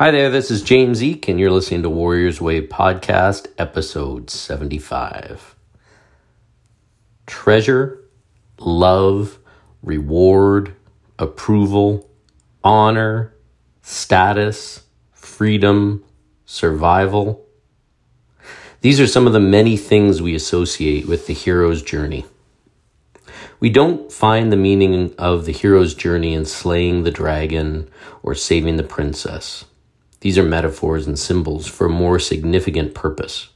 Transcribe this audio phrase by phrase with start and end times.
[0.00, 5.54] Hi there, this is James Eek, and you're listening to Warriors Way Podcast, episode 75.
[7.26, 8.02] Treasure,
[8.58, 9.38] love,
[9.82, 10.74] reward,
[11.18, 12.08] approval,
[12.64, 13.34] honor,
[13.82, 16.02] status, freedom,
[16.46, 17.46] survival.
[18.80, 22.24] These are some of the many things we associate with the hero's journey.
[23.60, 27.90] We don't find the meaning of the hero's journey in slaying the dragon
[28.22, 29.66] or saving the princess.
[30.20, 33.48] These are metaphors and symbols for a more significant purpose.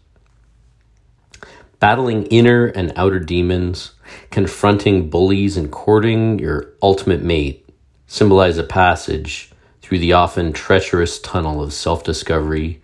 [1.78, 3.92] Battling inner and outer demons,
[4.30, 7.68] confronting bullies, and courting your ultimate mate
[8.06, 9.50] symbolize a passage
[9.82, 12.80] through the often treacherous tunnel of self discovery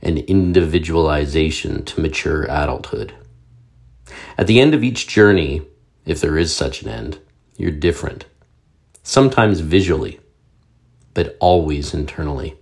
[0.00, 3.12] and individualization to mature adulthood.
[4.38, 5.62] At the end of each journey,
[6.04, 7.18] if there is such an end,
[7.56, 8.26] you're different.
[9.02, 10.20] Sometimes visually,
[11.14, 12.56] but always internally.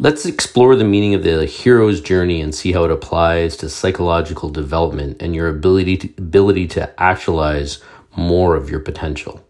[0.00, 4.48] Let's explore the meaning of the hero's journey and see how it applies to psychological
[4.48, 7.82] development and your ability to, ability to actualize
[8.14, 9.44] more of your potential.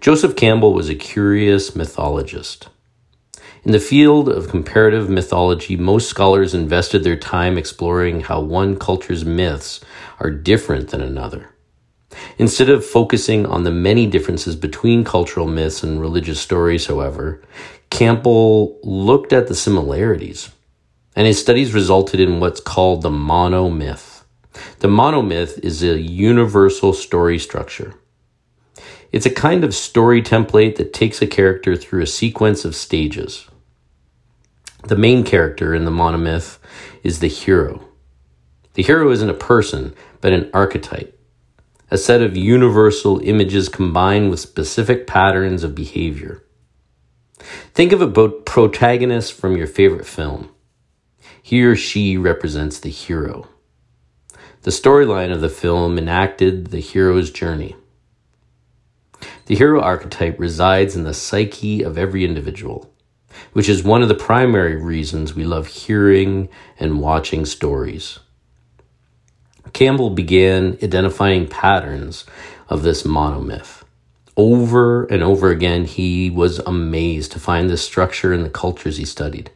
[0.00, 2.68] Joseph Campbell was a curious mythologist.
[3.64, 9.24] In the field of comparative mythology, most scholars invested their time exploring how one culture's
[9.24, 9.80] myths
[10.20, 11.50] are different than another.
[12.38, 17.42] Instead of focusing on the many differences between cultural myths and religious stories, however,
[17.90, 20.50] Campbell looked at the similarities,
[21.14, 24.22] and his studies resulted in what's called the monomyth.
[24.80, 27.94] The monomyth is a universal story structure.
[29.12, 33.48] It's a kind of story template that takes a character through a sequence of stages.
[34.84, 36.58] The main character in the monomyth
[37.02, 37.82] is the hero.
[38.74, 41.18] The hero isn't a person, but an archetype,
[41.90, 46.42] a set of universal images combined with specific patterns of behavior.
[47.38, 50.50] Think of a protagonist from your favorite film.
[51.42, 53.48] He or she represents the hero.
[54.62, 57.76] The storyline of the film enacted the hero's journey.
[59.46, 62.92] The hero archetype resides in the psyche of every individual,
[63.52, 66.48] which is one of the primary reasons we love hearing
[66.80, 68.18] and watching stories.
[69.72, 72.24] Campbell began identifying patterns
[72.68, 73.75] of this monomyth.
[74.36, 79.04] Over and over again, he was amazed to find the structure in the cultures he
[79.06, 79.50] studied.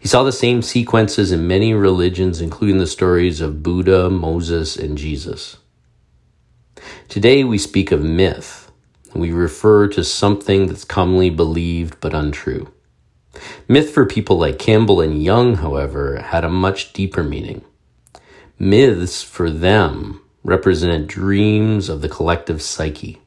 [0.00, 4.98] He saw the same sequences in many religions, including the stories of Buddha, Moses, and
[4.98, 5.58] Jesus.
[7.08, 8.70] Today, we speak of myth,
[9.14, 12.72] we refer to something that's commonly believed but untrue.
[13.68, 17.64] Myth for people like Campbell and Jung, however, had a much deeper meaning.
[18.58, 23.20] Myths for them represent dreams of the collective psyche.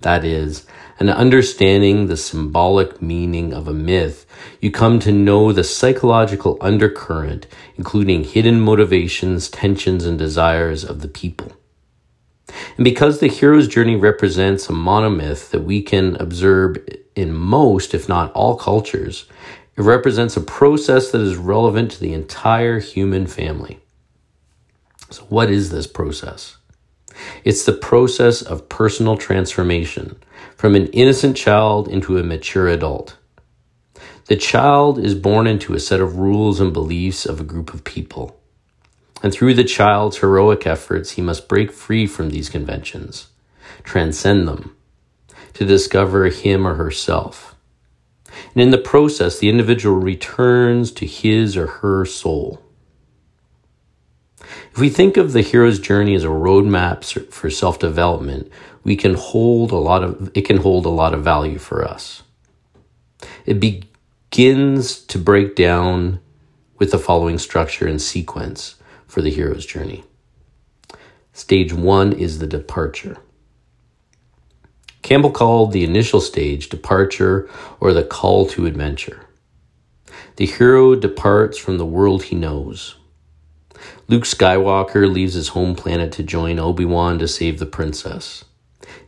[0.00, 0.66] That is,
[0.98, 4.26] an understanding the symbolic meaning of a myth,
[4.60, 7.46] you come to know the psychological undercurrent,
[7.76, 11.52] including hidden motivations, tensions, and desires of the people.
[12.76, 16.78] And because the hero's journey represents a monomyth that we can observe
[17.14, 19.26] in most, if not all cultures,
[19.76, 23.80] it represents a process that is relevant to the entire human family.
[25.10, 26.56] So, what is this process?
[27.46, 30.16] It's the process of personal transformation
[30.56, 33.16] from an innocent child into a mature adult.
[34.24, 37.84] The child is born into a set of rules and beliefs of a group of
[37.84, 38.36] people.
[39.22, 43.28] And through the child's heroic efforts, he must break free from these conventions,
[43.84, 44.74] transcend them,
[45.54, 47.54] to discover him or herself.
[48.54, 52.60] And in the process, the individual returns to his or her soul.
[54.72, 58.50] If we think of the hero's journey as a roadmap for self development,
[58.84, 62.22] we can hold a lot of it can hold a lot of value for us.
[63.44, 66.20] It begins to break down
[66.78, 68.76] with the following structure and sequence
[69.06, 70.04] for the hero's journey.
[71.32, 73.18] Stage one is the departure.
[75.02, 77.48] Campbell called the initial stage departure
[77.80, 79.20] or the call to adventure.
[80.36, 82.96] The hero departs from the world he knows
[84.08, 88.44] Luke Skywalker leaves his home planet to join Obi Wan to save the princess.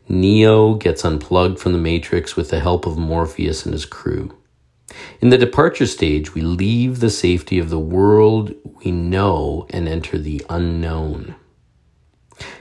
[0.09, 4.35] Neo gets unplugged from the Matrix with the help of Morpheus and his crew.
[5.21, 8.55] In the departure stage, we leave the safety of the world
[8.85, 11.35] we know and enter the unknown.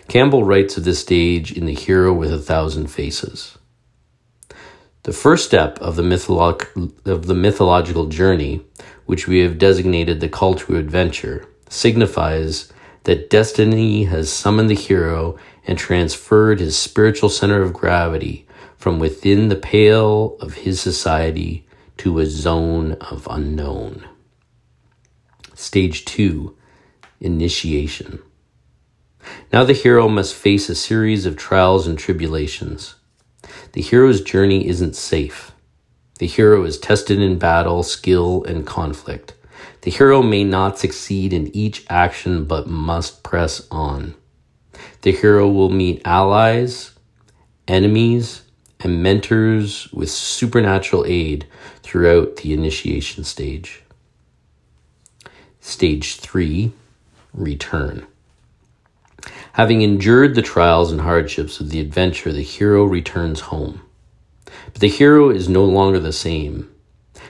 [0.08, 3.58] Campbell writes of this stage in The Hero with a Thousand Faces.
[5.04, 8.66] The first step of the, mytholo- of the mythological journey,
[9.06, 12.72] which we have designated the call to adventure, signifies
[13.04, 18.48] that destiny has summoned the hero and transferred his spiritual center of gravity
[18.78, 21.66] from within the pale of his society
[21.98, 24.08] to a zone of unknown.
[25.54, 26.56] Stage 2
[27.20, 28.20] Initiation.
[29.52, 32.96] Now the hero must face a series of trials and tribulations.
[33.74, 35.52] The hero's journey isn't safe.
[36.20, 39.34] The hero is tested in battle, skill, and conflict.
[39.82, 44.16] The hero may not succeed in each action but must press on.
[45.02, 46.92] The hero will meet allies,
[47.68, 48.44] enemies,
[48.80, 51.48] and mentors with supernatural aid
[51.82, 53.84] throughout the initiation stage.
[55.60, 56.72] Stage 3
[57.34, 58.08] Return.
[59.54, 63.82] Having endured the trials and hardships of the adventure, the hero returns home.
[64.46, 66.70] But the hero is no longer the same.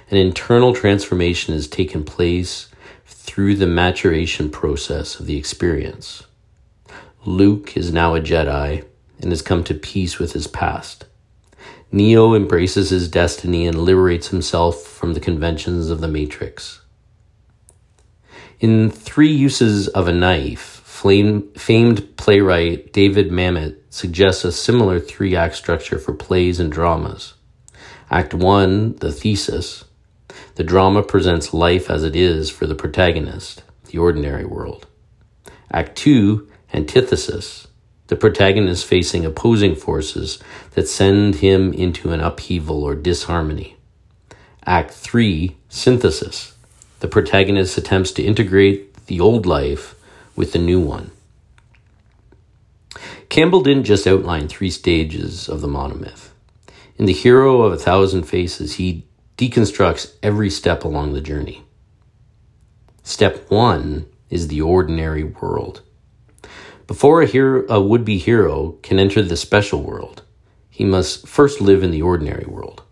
[0.09, 2.69] An internal transformation has taken place
[3.06, 6.24] through the maturation process of the experience.
[7.25, 8.86] Luke is now a Jedi
[9.19, 11.06] and has come to peace with his past.
[11.92, 16.81] Neo embraces his destiny and liberates himself from the conventions of the Matrix.
[18.62, 25.56] In Three Uses of a Knife, famed playwright David Mamet suggests a similar three act
[25.56, 27.33] structure for plays and dramas.
[28.09, 29.83] Act 1, the thesis.
[30.55, 34.87] The drama presents life as it is for the protagonist, the ordinary world.
[35.71, 37.67] Act 2, antithesis.
[38.07, 40.39] The protagonist facing opposing forces
[40.71, 43.77] that send him into an upheaval or disharmony.
[44.65, 46.53] Act 3, synthesis
[46.99, 49.95] the protagonist attempts to integrate the old life
[50.35, 51.11] with the new one.
[53.29, 56.29] Campbell didn't just outline three stages of the monomyth.
[56.97, 59.05] In The Hero of a Thousand Faces, he
[59.37, 61.63] deconstructs every step along the journey.
[63.03, 65.81] Step one is the ordinary world.
[66.87, 70.23] Before a, hero, a would be hero can enter the special world,
[70.69, 72.83] he must first live in the ordinary world.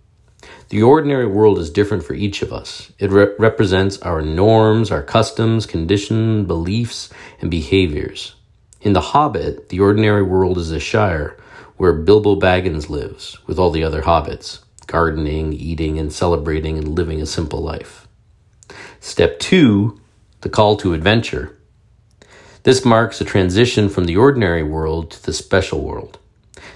[0.69, 2.91] The ordinary world is different for each of us.
[2.97, 7.09] It re- represents our norms, our customs, conditions, beliefs,
[7.39, 8.35] and behaviors.
[8.81, 11.37] In The Hobbit, the ordinary world is a shire
[11.77, 17.21] where Bilbo Baggins lives with all the other hobbits, gardening, eating, and celebrating and living
[17.21, 18.07] a simple life.
[18.99, 19.99] Step two,
[20.41, 21.57] the call to adventure.
[22.63, 26.17] This marks a transition from the ordinary world to the special world.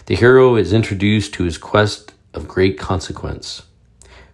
[0.05, 3.63] The hero is introduced to his quest of great consequence.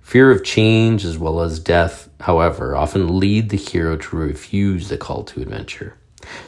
[0.01, 4.97] Fear of change as well as death, however, often lead the hero to refuse the
[4.97, 5.97] call to adventure.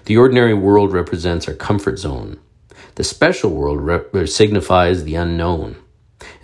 [0.05, 2.39] The ordinary world represents our comfort zone.
[2.95, 5.77] The special world rep- signifies the unknown.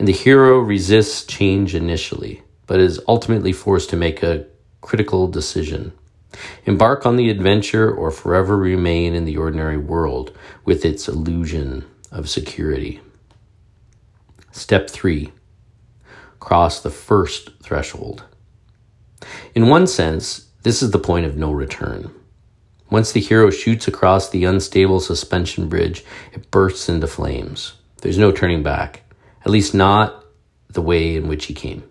[0.04, 4.46] And the hero resists change initially, but is ultimately forced to make a
[4.82, 5.94] critical decision.
[6.66, 12.30] Embark on the adventure or forever remain in the ordinary world with its illusion of
[12.30, 13.00] security.
[14.52, 15.32] Step 3
[16.42, 18.26] cross the first threshold.
[19.56, 22.14] In one sense, this is the point of no return.
[22.90, 26.04] Once the hero shoots across the unstable suspension bridge,
[26.34, 27.76] it bursts into flames.
[28.02, 29.03] There's no turning back,
[29.46, 30.24] at least not
[30.70, 31.84] the way in which he came.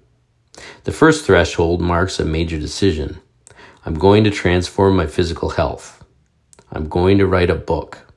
[0.85, 3.21] The first threshold marks a major decision.
[3.85, 6.05] I'm going to transform my physical health.
[6.71, 8.13] I'm going to write a book.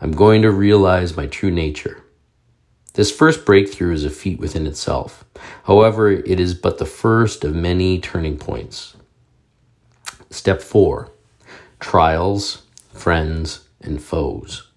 [0.00, 2.02] I'm going to realize my true nature.
[2.94, 5.24] This first breakthrough is a feat within itself.
[5.64, 8.96] However, it is but the first of many turning points.
[10.30, 11.10] Step 4
[11.80, 12.62] Trials,
[12.92, 14.70] Friends, and Foes.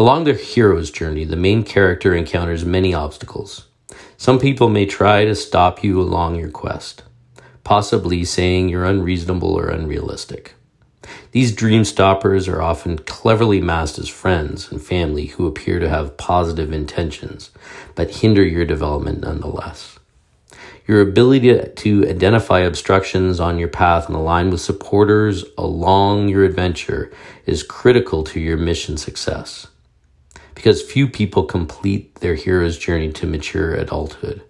[0.00, 3.66] Along the hero's journey, the main character encounters many obstacles.
[4.16, 7.02] Some people may try to stop you along your quest,
[7.64, 10.54] possibly saying you're unreasonable or unrealistic.
[11.32, 16.16] These dream stoppers are often cleverly masked as friends and family who appear to have
[16.16, 17.50] positive intentions,
[17.94, 19.98] but hinder your development nonetheless.
[20.86, 26.44] Your ability to, to identify obstructions on your path and align with supporters along your
[26.44, 27.12] adventure
[27.44, 29.66] is critical to your mission success.
[30.60, 34.42] Because few people complete their hero's journey to mature adulthood,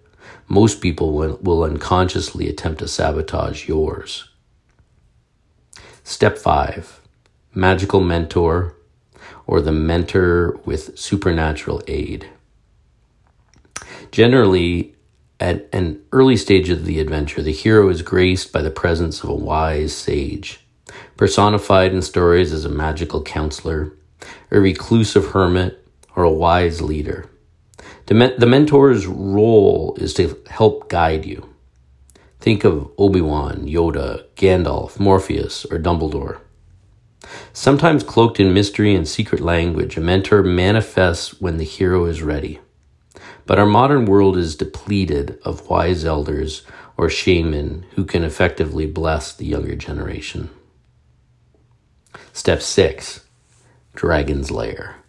[0.49, 4.27] most people will, will unconsciously attempt to sabotage yours.
[6.03, 6.99] Step five
[7.53, 8.75] magical mentor
[9.47, 12.27] or the mentor with supernatural aid.
[14.11, 14.93] Generally,
[15.39, 19.29] at an early stage of the adventure, the hero is graced by the presence of
[19.29, 20.59] a wise sage,
[21.15, 23.93] personified in stories as a magical counselor,
[24.51, 25.80] a reclusive hermit,
[26.15, 27.29] or a wise leader.
[28.07, 31.49] The, men- the mentor's role is to help guide you.
[32.39, 36.39] Think of Obi Wan, Yoda, Gandalf, Morpheus, or Dumbledore.
[37.53, 42.59] Sometimes cloaked in mystery and secret language, a mentor manifests when the hero is ready.
[43.45, 46.63] But our modern world is depleted of wise elders
[46.97, 50.49] or shaman who can effectively bless the younger generation.
[52.33, 53.25] Step six
[53.93, 55.00] Dragon's Lair.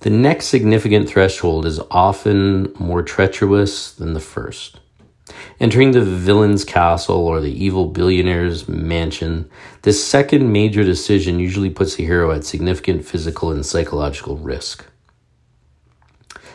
[0.00, 4.80] The next significant threshold is often more treacherous than the first.
[5.58, 9.50] Entering the villain's castle or the evil billionaire's mansion,
[9.82, 14.84] this second major decision usually puts the hero at significant physical and psychological risk.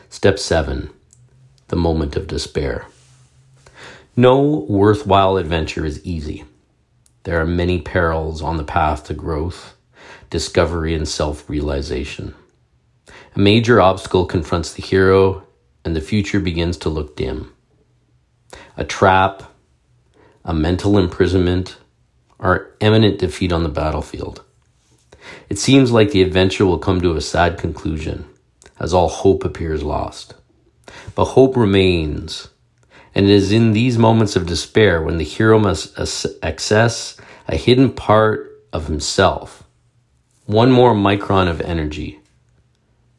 [0.10, 0.92] Step 7
[1.70, 2.86] The Moment of Despair.
[4.16, 6.44] No worthwhile adventure is easy.
[7.24, 9.76] There are many perils on the path to growth,
[10.30, 12.36] discovery, and self realization.
[13.36, 15.48] A major obstacle confronts the hero,
[15.86, 17.54] and the future begins to look dim.
[18.76, 19.44] A trap,
[20.44, 21.78] a mental imprisonment,
[22.40, 24.44] or imminent defeat on the battlefield.
[25.48, 28.26] It seems like the adventure will come to a sad conclusion
[28.80, 30.34] as all hope appears lost.
[31.16, 32.50] But hope remains,
[33.14, 35.98] and it is in these moments of despair when the hero must
[36.42, 37.16] access
[37.48, 39.64] a hidden part of himself,
[40.46, 42.21] one more micron of energy,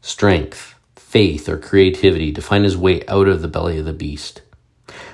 [0.03, 4.43] strength, faith, or creativity to find his way out of the belly of the beast.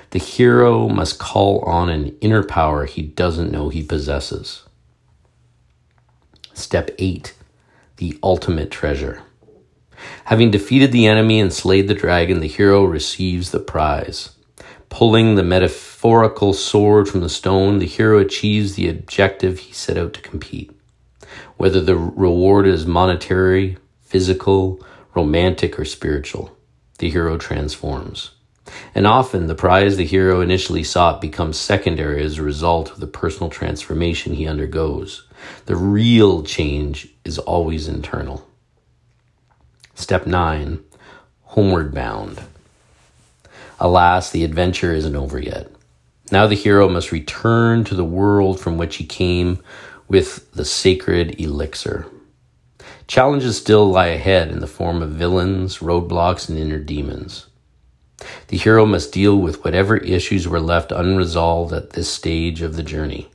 [0.09, 4.63] The hero must call on an inner power he doesn't know he possesses.
[6.53, 7.33] Step 8
[7.97, 9.21] The Ultimate Treasure.
[10.25, 14.31] Having defeated the enemy and slayed the dragon, the hero receives the prize.
[14.89, 20.13] Pulling the metaphorical sword from the stone, the hero achieves the objective he set out
[20.13, 20.71] to compete.
[21.57, 23.77] Whether the reward is monetary,
[24.09, 26.57] physical, romantic, or spiritual,
[26.97, 28.31] the hero transforms.
[28.95, 33.07] And often the prize the hero initially sought becomes secondary as a result of the
[33.07, 35.27] personal transformation he undergoes.
[35.67, 38.47] The real change is always internal.
[39.93, 40.83] Step 9
[41.43, 42.41] Homeward Bound.
[43.79, 45.71] Alas, the adventure isn't over yet.
[46.31, 49.59] Now the hero must return to the world from which he came
[50.07, 52.07] with the sacred elixir.
[53.09, 57.47] Challenges still lie ahead in the form of villains, roadblocks, and inner demons.
[58.49, 62.83] The hero must deal with whatever issues were left unresolved at this stage of the
[62.83, 63.31] journey.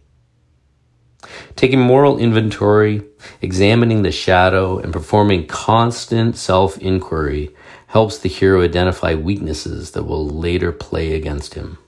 [1.57, 3.03] Taking moral inventory,
[3.43, 7.51] examining the shadow, and performing constant self inquiry
[7.89, 11.79] helps the hero identify weaknesses that will later play against him.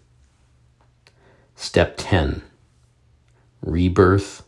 [1.54, 2.42] Step 10
[3.62, 4.42] Rebirth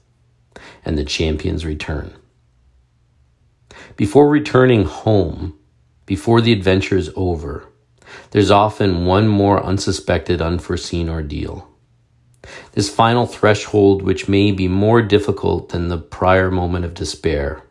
[0.84, 2.16] and the champion's return.
[3.98, 5.58] Before returning home,
[6.06, 7.66] before the adventure is over,
[8.30, 11.68] there's often one more unsuspected, unforeseen ordeal.
[12.74, 17.64] This final threshold, which may be more difficult than the prior moment of despair,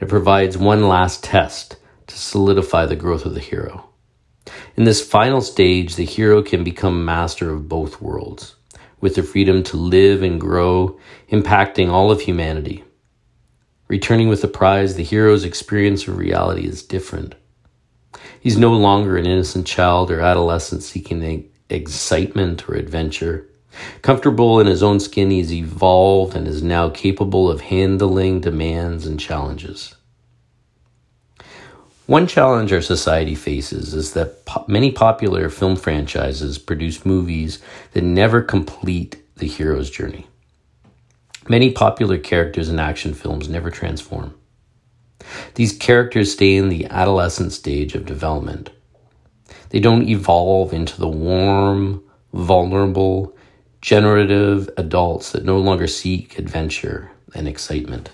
[0.00, 1.76] it provides one last test
[2.06, 3.90] to solidify the growth of the hero.
[4.76, 8.56] In this final stage, the hero can become master of both worlds,
[9.02, 10.98] with the freedom to live and grow,
[11.30, 12.82] impacting all of humanity.
[13.90, 17.34] Returning with the prize, the hero's experience of reality is different.
[18.40, 23.50] He's no longer an innocent child or adolescent seeking excitement or adventure.
[24.00, 29.18] Comfortable in his own skin, he's evolved and is now capable of handling demands and
[29.18, 29.96] challenges.
[32.06, 37.60] One challenge our society faces is that po- many popular film franchises produce movies
[37.94, 40.28] that never complete the hero's journey.
[41.50, 44.38] Many popular characters in action films never transform.
[45.56, 48.70] These characters stay in the adolescent stage of development.
[49.70, 53.36] They don't evolve into the warm, vulnerable,
[53.80, 58.10] generative adults that no longer seek adventure and excitement.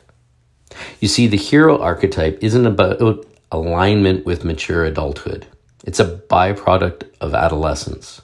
[1.00, 5.46] You see, the hero archetype isn't about alignment with mature adulthood,
[5.84, 8.22] it's a byproduct of adolescence.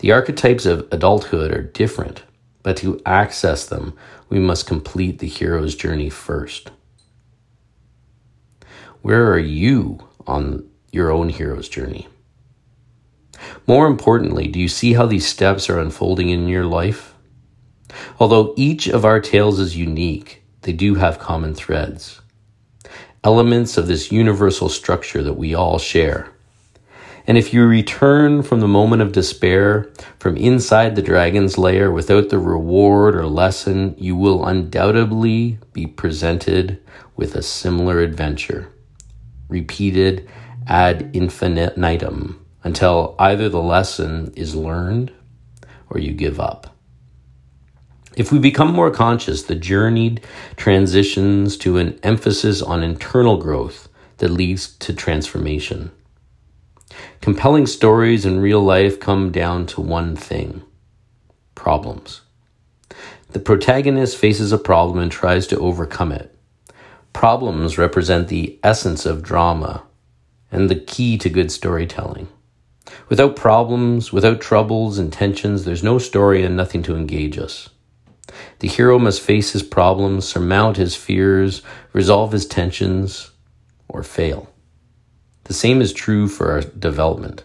[0.00, 2.22] The archetypes of adulthood are different,
[2.66, 3.96] but to access them,
[4.28, 6.70] we must complete the hero's journey first.
[9.02, 12.08] Where are you on your own hero's journey?
[13.66, 17.14] More importantly, do you see how these steps are unfolding in your life?
[18.18, 22.20] Although each of our tales is unique, they do have common threads.
[23.22, 26.32] Elements of this universal structure that we all share.
[27.28, 29.90] And if you return from the moment of despair,
[30.20, 36.80] from inside the dragon's lair without the reward or lesson, you will undoubtedly be presented
[37.16, 38.72] with a similar adventure,
[39.48, 40.28] repeated
[40.68, 45.12] ad infinitum until either the lesson is learned
[45.90, 46.76] or you give up.
[48.16, 50.18] If we become more conscious, the journey
[50.56, 55.90] transitions to an emphasis on internal growth that leads to transformation.
[57.20, 60.62] Compelling stories in real life come down to one thing
[61.54, 62.20] problems.
[63.30, 66.34] The protagonist faces a problem and tries to overcome it.
[67.12, 69.82] Problems represent the essence of drama
[70.52, 72.28] and the key to good storytelling.
[73.08, 77.68] Without problems, without troubles and tensions, there's no story and nothing to engage us.
[78.60, 81.62] The hero must face his problems, surmount his fears,
[81.92, 83.30] resolve his tensions,
[83.88, 84.50] or fail.
[85.46, 87.44] The same is true for our development.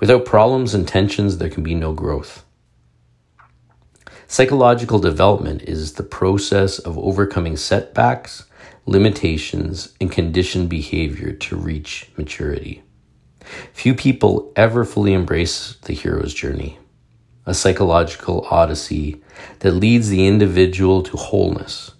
[0.00, 2.44] Without problems and tensions, there can be no growth.
[4.26, 8.44] Psychological development is the process of overcoming setbacks,
[8.86, 12.82] limitations, and conditioned behavior to reach maturity.
[13.72, 16.78] Few people ever fully embrace the hero's journey,
[17.46, 19.22] a psychological odyssey
[19.60, 21.92] that leads the individual to wholeness.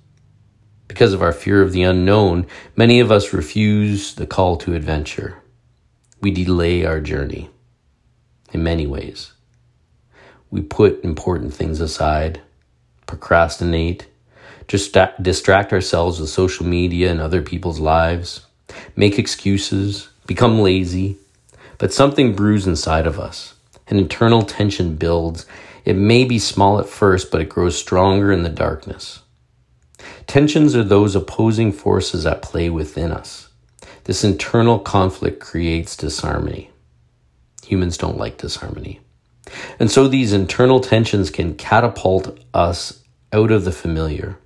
[0.88, 5.42] Because of our fear of the unknown, many of us refuse the call to adventure.
[6.20, 7.50] We delay our journey
[8.52, 9.32] in many ways.
[10.50, 12.40] We put important things aside,
[13.06, 14.06] procrastinate,
[14.66, 18.46] distract ourselves with social media and other people's lives,
[18.96, 21.18] make excuses, become lazy,
[21.76, 23.54] but something brews inside of us.
[23.88, 25.46] An internal tension builds.
[25.84, 29.20] It may be small at first, but it grows stronger in the darkness.
[30.28, 33.48] Tensions are those opposing forces at play within us.
[34.04, 36.70] This internal conflict creates disharmony.
[37.64, 39.00] Humans don't like disharmony.
[39.80, 44.38] And so these internal tensions can catapult us out of the familiar.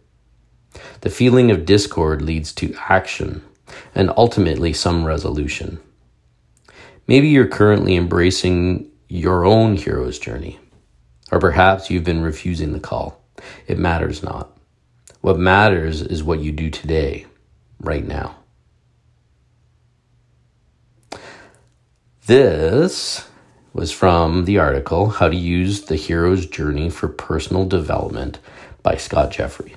[1.00, 3.42] The feeling of discord leads to action
[3.92, 5.80] and ultimately some resolution.
[7.08, 10.60] Maybe you're currently embracing your own hero's journey,
[11.32, 13.20] or perhaps you've been refusing the call.
[13.66, 14.51] It matters not.
[15.22, 17.26] What matters is what you do today,
[17.80, 18.36] right now.
[22.26, 23.28] This
[23.72, 28.40] was from the article How to Use the Hero's Journey for Personal Development
[28.82, 29.76] by Scott Jeffrey.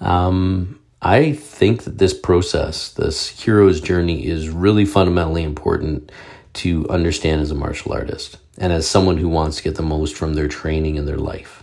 [0.00, 6.10] Um, I think that this process, this hero's journey, is really fundamentally important
[6.54, 10.16] to understand as a martial artist and as someone who wants to get the most
[10.16, 11.62] from their training and their life.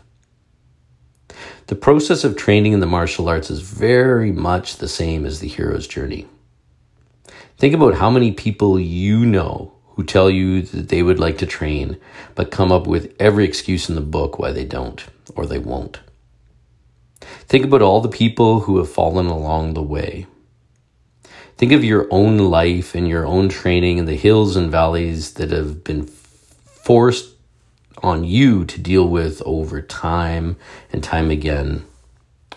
[1.68, 5.48] The process of training in the martial arts is very much the same as the
[5.48, 6.28] hero's journey.
[7.58, 11.48] Think about how many people you know who tell you that they would like to
[11.48, 11.98] train,
[12.36, 16.00] but come up with every excuse in the book why they don't or they won't.
[17.48, 20.28] Think about all the people who have fallen along the way.
[21.58, 25.52] Think of your own life and your own training and the hills and valleys that
[25.52, 27.35] have been forced
[28.06, 30.56] on you to deal with over time
[30.92, 31.84] and time again,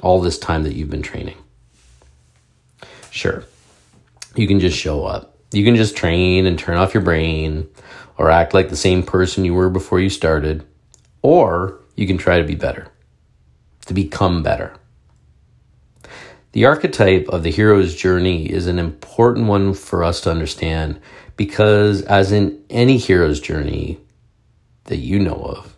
[0.03, 1.37] all this time that you've been training.
[3.11, 3.45] Sure,
[4.37, 5.37] you can just show up.
[5.53, 7.67] You can just train and turn off your brain
[8.19, 10.67] or act like the same person you were before you started,
[11.23, 12.89] or you can try to be better
[13.87, 14.75] to become better.
[16.53, 21.01] The archetype of the hero's journey is an important one for us to understand
[21.37, 23.99] because, as in any hero's journey
[24.89, 25.77] that you know of,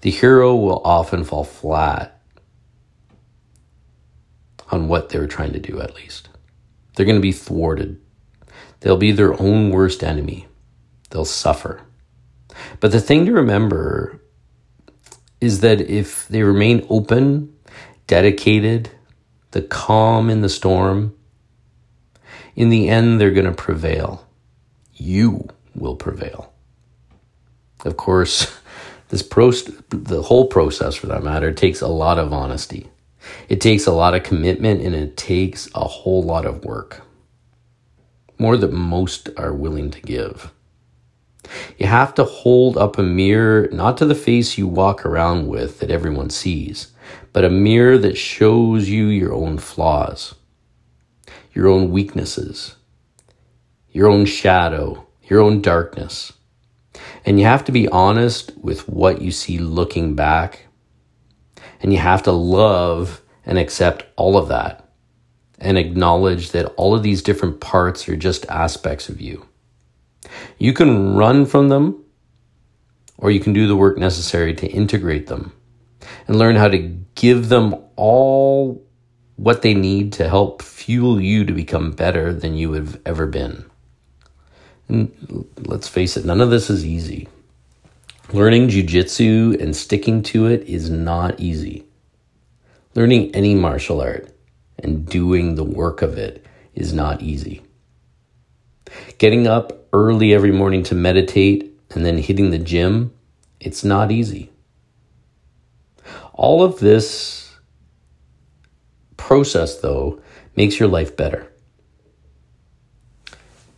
[0.00, 2.22] the hero will often fall flat
[4.70, 6.28] on what they're trying to do, at least.
[6.94, 8.00] They're going to be thwarted.
[8.80, 10.48] They'll be their own worst enemy.
[11.10, 11.82] They'll suffer.
[12.80, 14.20] But the thing to remember
[15.40, 17.54] is that if they remain open,
[18.06, 18.90] dedicated,
[19.50, 21.14] the calm in the storm,
[22.54, 24.26] in the end, they're going to prevail.
[24.94, 26.52] You will prevail.
[27.86, 28.58] Of course,
[29.08, 32.88] this pro- the whole process for that matter takes a lot of honesty.
[33.48, 37.02] It takes a lot of commitment and it takes a whole lot of work.
[38.38, 40.52] More than most are willing to give.
[41.78, 45.78] You have to hold up a mirror, not to the face you walk around with
[45.78, 46.92] that everyone sees,
[47.32, 50.34] but a mirror that shows you your own flaws,
[51.54, 52.74] your own weaknesses,
[53.92, 56.32] your own shadow, your own darkness.
[57.26, 60.68] And you have to be honest with what you see looking back.
[61.82, 64.88] And you have to love and accept all of that
[65.58, 69.46] and acknowledge that all of these different parts are just aspects of you.
[70.58, 72.04] You can run from them,
[73.18, 75.52] or you can do the work necessary to integrate them
[76.28, 76.78] and learn how to
[77.14, 78.84] give them all
[79.36, 83.64] what they need to help fuel you to become better than you have ever been.
[84.88, 87.28] And let's face it, none of this is easy.
[88.32, 91.84] Learning jujitsu and sticking to it is not easy.
[92.94, 94.34] Learning any martial art
[94.78, 96.44] and doing the work of it
[96.74, 97.62] is not easy.
[99.18, 103.12] Getting up early every morning to meditate and then hitting the gym,
[103.60, 104.50] it's not easy.
[106.32, 107.56] All of this
[109.16, 110.20] process, though,
[110.54, 111.50] makes your life better.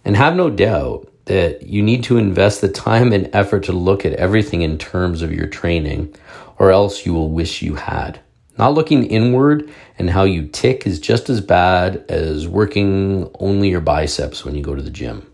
[0.09, 4.07] And have no doubt that you need to invest the time and effort to look
[4.07, 6.17] at everything in terms of your training,
[6.59, 8.19] or else you will wish you had.
[8.57, 13.83] Not looking inward and how you tick is just as bad as working only your
[13.83, 15.31] biceps when you go to the gym.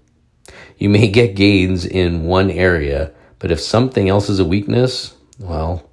[0.76, 5.88] You may get gains in one area, but if something else is a weakness, well,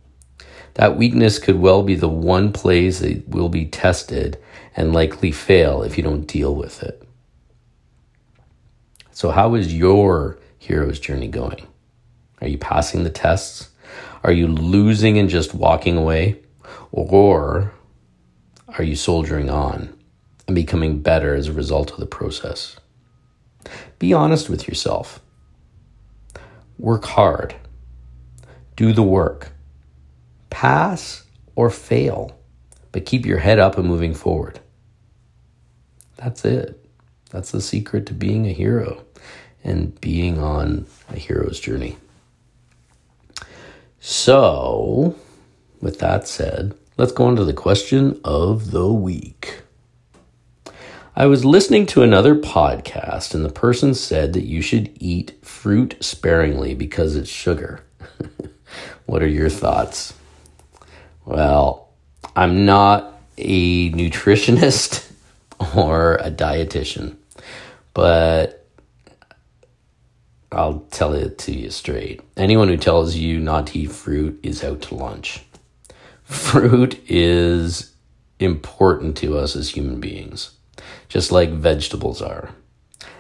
[0.73, 4.41] that weakness could well be the one place that will be tested
[4.75, 7.07] and likely fail if you don't deal with it.
[9.21, 11.67] So, how is your hero's journey going?
[12.41, 13.69] Are you passing the tests?
[14.23, 16.41] Are you losing and just walking away?
[16.91, 17.71] Or
[18.79, 19.95] are you soldiering on
[20.47, 22.77] and becoming better as a result of the process?
[23.99, 25.21] Be honest with yourself.
[26.79, 27.53] Work hard.
[28.75, 29.51] Do the work.
[30.49, 32.39] Pass or fail,
[32.91, 34.59] but keep your head up and moving forward.
[36.17, 36.83] That's it.
[37.29, 39.05] That's the secret to being a hero
[39.63, 41.97] and being on a hero's journey.
[43.99, 45.15] So,
[45.79, 49.61] with that said, let's go on to the question of the week.
[51.15, 55.97] I was listening to another podcast, and the person said that you should eat fruit
[55.99, 57.83] sparingly because it's sugar.
[59.05, 60.13] what are your thoughts?
[61.25, 61.89] Well,
[62.35, 65.11] I'm not a nutritionist
[65.75, 67.17] or a dietitian,
[67.93, 68.60] but
[70.51, 72.21] I'll tell it to you straight.
[72.35, 75.43] Anyone who tells you not to eat fruit is out to lunch.
[76.23, 77.93] Fruit is
[78.39, 80.51] important to us as human beings
[81.11, 82.51] just like vegetables are.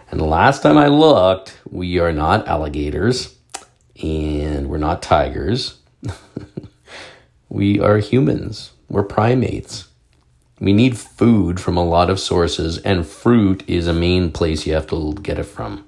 [0.09, 3.35] And the last time I looked, we are not alligators
[4.01, 5.77] and we're not tigers.
[7.49, 8.71] we are humans.
[8.87, 9.89] We're primates.
[10.61, 14.73] We need food from a lot of sources, and fruit is a main place you
[14.73, 15.83] have to get it from.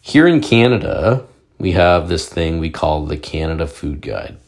[0.00, 1.26] Here in Canada,
[1.58, 4.38] we have this thing we call the Canada Food Guide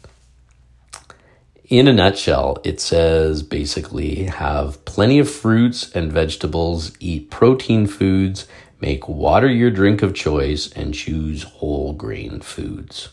[1.71, 8.49] in a nutshell, it says basically have plenty of fruits and vegetables, eat protein foods,
[8.81, 13.11] make water your drink of choice, and choose whole grain foods.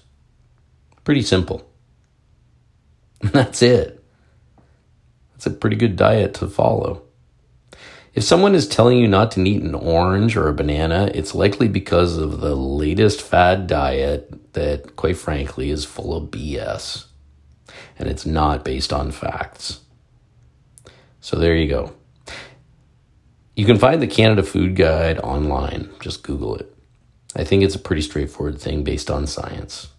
[1.04, 1.70] Pretty simple.
[3.22, 4.04] That's it.
[5.34, 7.04] That's a pretty good diet to follow.
[8.18, 11.68] If someone is telling you not to eat an orange or a banana, it's likely
[11.68, 17.06] because of the latest fad diet that, quite frankly, is full of BS
[18.00, 19.82] and it's not based on facts.
[21.22, 21.94] So there you go.
[23.56, 25.92] You can find the Canada Food Guide online.
[26.00, 26.74] Just Google it.
[27.36, 29.90] I think it's a pretty straightforward thing based on science.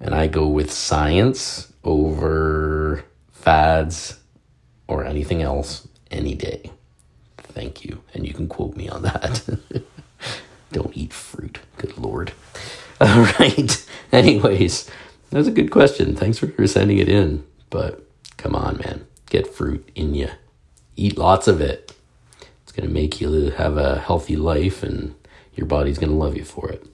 [0.00, 4.20] And I go with science over fads
[4.88, 6.70] or anything else any day.
[7.54, 8.02] Thank you.
[8.12, 9.48] And you can quote me on that.
[10.72, 11.60] Don't eat fruit.
[11.78, 12.32] Good Lord.
[13.00, 13.86] All right.
[14.12, 14.90] Anyways.
[15.30, 16.16] that was a good question.
[16.16, 17.44] Thanks for sending it in.
[17.70, 18.04] But
[18.36, 19.06] come on, man.
[19.30, 20.30] Get fruit in you.
[20.96, 21.94] Eat lots of it.
[22.62, 25.14] It's going to make you have a healthy life and
[25.54, 26.84] your body's going to love you for it.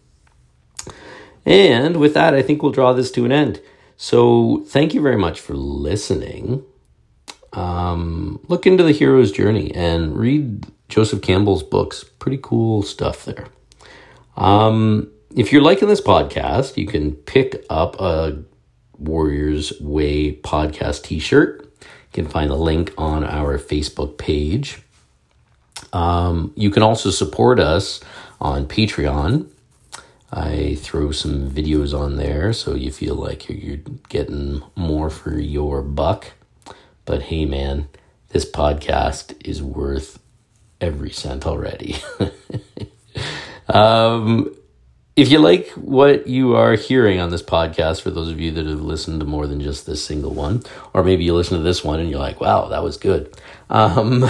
[1.46, 3.61] And with that, I think we'll draw this to an end.
[3.96, 6.64] So thank you very much for listening.
[7.53, 12.05] Um, look into the hero's journey and read Joseph Campbell's books.
[12.05, 13.47] Pretty cool stuff there.
[14.37, 18.43] Um, if you're liking this podcast, you can pick up a
[18.99, 21.63] Warriors Way podcast t shirt.
[21.81, 24.83] You can find the link on our Facebook page.
[25.93, 28.01] Um, you can also support us
[28.41, 29.49] on Patreon.
[30.33, 35.83] I throw some videos on there so you feel like you're getting more for your
[35.83, 36.33] buck.
[37.11, 37.88] But hey, man,
[38.29, 40.20] this podcast is worth
[40.81, 41.96] every cent already.
[43.68, 44.55] um,
[45.16, 48.64] if you like what you are hearing on this podcast, for those of you that
[48.64, 50.62] have listened to more than just this single one,
[50.94, 53.37] or maybe you listen to this one and you're like, wow, that was good.
[53.71, 54.29] Um,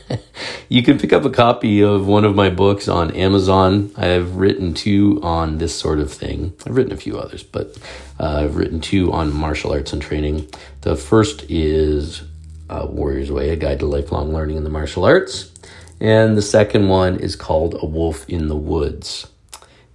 [0.68, 3.92] you can pick up a copy of one of my books on Amazon.
[3.96, 6.54] I've written two on this sort of thing.
[6.66, 7.78] I've written a few others, but
[8.18, 10.48] uh, I've written two on martial arts and training.
[10.80, 12.22] The first is
[12.70, 15.52] uh, Warrior's Way, a guide to lifelong learning in the martial arts.
[16.00, 19.28] And the second one is called A Wolf in the Woods.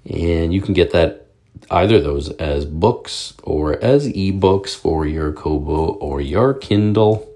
[0.09, 1.25] And you can get that
[1.69, 7.27] either those as books or as ebooks for your Kobo or your Kindle.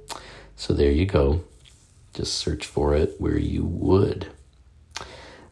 [0.62, 1.44] So there you go.
[2.14, 4.28] Just search for it where you would.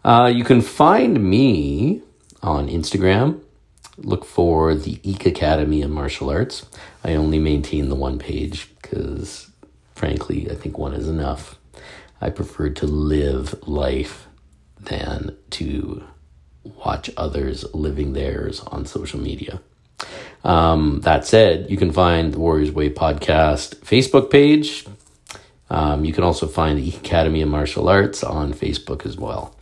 [0.05, 2.03] Uh, you can find me
[2.43, 3.39] on Instagram.
[3.97, 6.67] Look for the Eek Academy of Martial Arts.
[7.03, 9.49] I only maintain the one page because,
[9.95, 11.57] frankly, I think one is enough.
[12.21, 14.27] I prefer to live life
[14.79, 16.03] than to
[16.85, 19.59] watch others living theirs on social media.
[20.43, 24.85] Um, that said, you can find the Warriors Way podcast Facebook page.
[25.69, 29.55] Um, you can also find the Academy of Martial Arts on Facebook as well.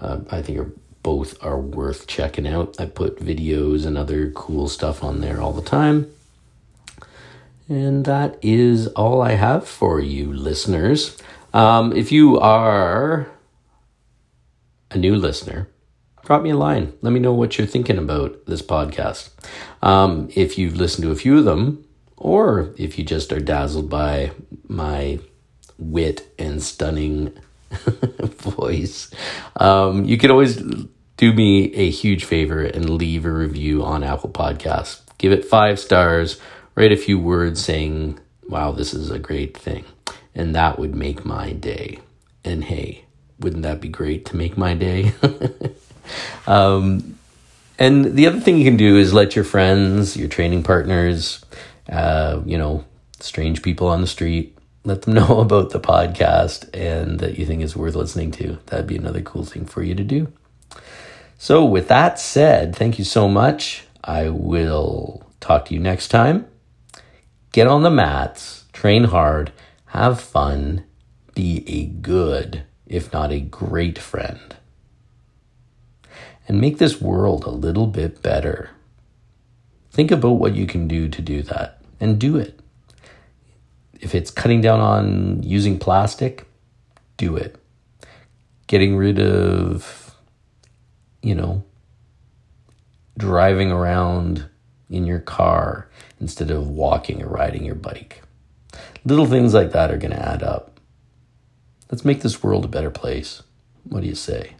[0.00, 2.80] Uh, I think are, both are worth checking out.
[2.80, 6.10] I put videos and other cool stuff on there all the time.
[7.68, 11.16] And that is all I have for you, listeners.
[11.52, 13.28] Um, if you are
[14.90, 15.68] a new listener,
[16.24, 16.92] drop me a line.
[17.02, 19.30] Let me know what you're thinking about this podcast.
[19.82, 21.84] Um, if you've listened to a few of them,
[22.16, 24.32] or if you just are dazzled by
[24.66, 25.20] my
[25.78, 27.32] wit and stunning
[27.70, 29.10] voice,
[29.56, 30.62] um, you can always
[31.16, 35.00] do me a huge favor and leave a review on Apple Podcasts.
[35.18, 36.40] Give it five stars,
[36.74, 39.84] write a few words saying, wow, this is a great thing.
[40.34, 41.98] And that would make my day.
[42.44, 43.04] And hey,
[43.40, 45.12] wouldn't that be great to make my day?
[46.46, 47.18] Um,
[47.78, 51.44] and the other thing you can do is let your friends, your training partners,
[51.88, 52.84] uh, you know,
[53.20, 54.57] strange people on the street,
[54.88, 58.58] let them know about the podcast and that you think is worth listening to.
[58.66, 60.32] That'd be another cool thing for you to do.
[61.38, 63.84] So, with that said, thank you so much.
[64.02, 66.46] I will talk to you next time.
[67.52, 69.52] Get on the mats, train hard,
[69.86, 70.84] have fun,
[71.34, 74.56] be a good, if not a great friend
[76.48, 78.70] and make this world a little bit better.
[79.90, 82.57] Think about what you can do to do that and do it.
[84.00, 86.46] If it's cutting down on using plastic,
[87.16, 87.56] do it.
[88.66, 90.14] Getting rid of,
[91.22, 91.64] you know,
[93.16, 94.48] driving around
[94.88, 98.22] in your car instead of walking or riding your bike.
[99.04, 100.80] Little things like that are going to add up.
[101.90, 103.42] Let's make this world a better place.
[103.84, 104.54] What do you say?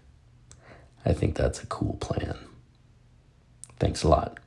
[1.04, 2.36] I think that's a cool plan.
[3.78, 4.38] Thanks a lot.